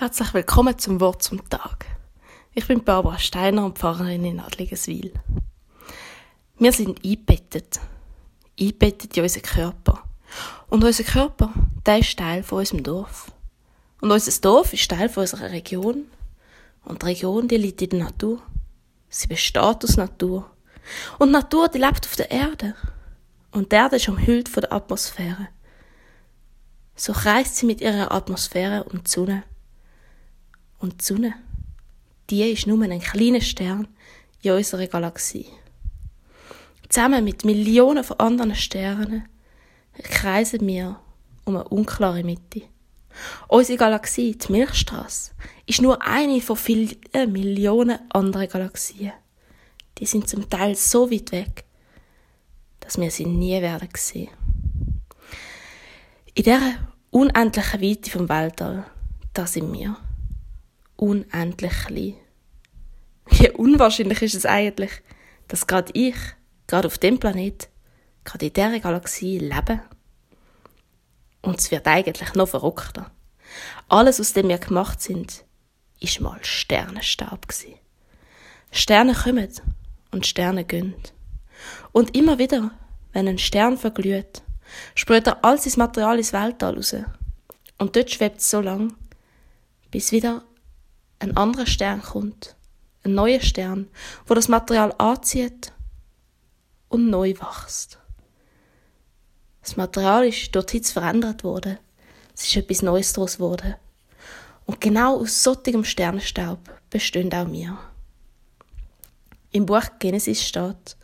[0.00, 1.86] Herzlich willkommen zum Wort zum Tag.
[2.54, 5.12] Ich bin Barbara Steiner und Pfarrerin in Adligeswil.
[6.56, 7.80] Wir sind eingebettet.
[8.60, 10.04] Eingebettet in unseren Körper.
[10.68, 11.52] Und unser Körper,
[11.84, 13.32] der ist Teil von unserem Dorf.
[14.00, 16.04] Und unser Dorf ist Teil von unserer Region.
[16.84, 18.40] Und die Region, die liegt in der Natur.
[19.08, 20.48] Sie besteht aus Natur.
[21.18, 22.76] Und die Natur, die lebt auf der Erde.
[23.50, 25.48] Und die Erde ist umhüllt von der Atmosphäre.
[26.94, 29.42] So kreist sie mit ihrer Atmosphäre um die Sonne
[30.78, 31.34] und die Sonne,
[32.30, 33.88] die ist nur ein kleiner Stern
[34.42, 35.46] in unserer Galaxie.
[36.88, 39.28] Zusammen mit Millionen von anderen Sternen
[40.02, 41.00] kreisen wir
[41.44, 42.62] um eine unklare Mitte.
[43.48, 45.32] Unsere Galaxie, die Milchstraße,
[45.66, 46.96] ist nur eine von vielen
[47.32, 49.12] Millionen anderen Galaxien.
[49.98, 51.64] Die sind zum Teil so weit weg,
[52.80, 54.30] dass wir sie nie werden sehen.
[56.34, 56.74] In dieser
[57.10, 58.84] unendlichen Weite vom Weltall,
[59.34, 59.96] da sind wir
[60.98, 62.14] unendlich klein.
[63.30, 64.90] Wie unwahrscheinlich ist es eigentlich,
[65.46, 66.16] dass gerade ich,
[66.66, 67.68] gerade auf dem Planet,
[68.24, 69.80] gerade in dieser Galaxie lebe?
[71.40, 73.10] Und es wird eigentlich noch verrückter.
[73.88, 75.44] Alles, aus dem wir gemacht sind,
[76.00, 77.76] ist mal Sternenstaub gsi.
[78.70, 79.50] Sterne kommen
[80.10, 80.94] und Sterne gehen.
[81.92, 82.72] Und immer wieder,
[83.12, 84.42] wenn ein Stern verglüht,
[84.94, 86.94] sprüht er all sein Material ins Weltall raus.
[87.78, 88.94] Und dort schwebt es so lang,
[89.90, 90.42] bis wieder
[91.18, 92.56] ein anderer Stern kommt,
[93.04, 93.88] ein neuer Stern,
[94.26, 95.72] wo das Material anzieht
[96.88, 97.98] und neu wächst.
[99.62, 101.78] Das Material ist durch die verändert worden.
[102.34, 103.74] Es ist etwas Neues daraus geworden.
[104.64, 106.58] Und genau aus solchem Sternenstaub
[106.90, 107.78] bestehen auch wir.
[109.50, 110.96] Im Buch Genesis steht,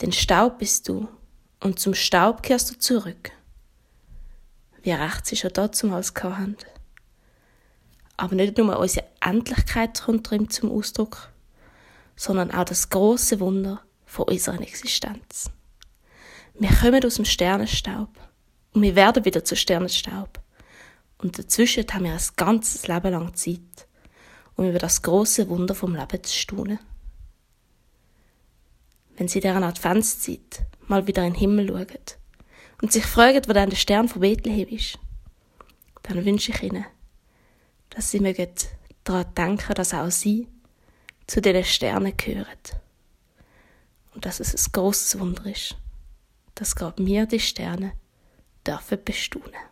[0.00, 1.08] den Staub bist du
[1.60, 3.30] und zum Staub kehrst du zurück.
[4.82, 6.56] Wie recht sie schon damals hatten.
[8.16, 11.30] Aber nicht nur unsere Endlichkeit kommt darin zum Ausdruck,
[12.16, 15.50] sondern auch das große Wunder von unserer Existenz.
[16.54, 18.10] Wir kommen aus dem Sternenstaub
[18.74, 20.40] und wir werden wieder zu Sternenstaub.
[21.18, 23.86] Und dazwischen haben wir ein ganzes Leben lang Zeit,
[24.56, 26.78] um über das große Wunder vom Leben zu staunen.
[29.16, 31.86] Wenn Sie dieser Adventszeit mal wieder in den Himmel schauen
[32.82, 34.98] und sich fragen, wo denn der Stern von Bethlehem ist,
[36.02, 36.84] dann wünsche ich Ihnen,
[37.94, 38.48] dass sie mögen
[39.04, 40.48] daran denken, dass auch sie
[41.26, 42.46] zu den Sternen gehören.
[44.14, 45.76] Und dass es ein grosses Wunder ist,
[46.54, 47.92] dass gerade wir die Sterne
[48.66, 49.71] dürfen bestaunen.